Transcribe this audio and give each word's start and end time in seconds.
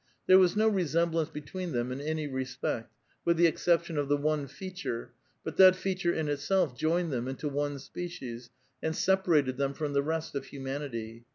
There 0.25 0.39
was 0.39 0.55
no 0.55 0.67
resemblance 0.67 1.29
between 1.29 1.73
them 1.73 1.91
in 1.91 2.01
any 2.01 2.25
respect, 2.25 2.91
with 3.23 3.37
the 3.37 3.45
exception 3.45 3.99
of 3.99 4.09
the 4.09 4.17
one 4.17 4.47
feature, 4.47 5.11
but 5.43 5.57
that 5.57 5.75
feature, 5.75 6.11
in 6.11 6.27
itself, 6.27 6.75
joined 6.75 7.13
them 7.13 7.27
into 7.27 7.47
one 7.47 7.77
species, 7.77 8.49
and 8.81 8.95
separated 8.95 9.57
them 9.57 9.75
from 9.75 9.93
the 9.93 10.01
rest 10.01 10.33
of 10.33 10.45
humanity. 10.45 11.25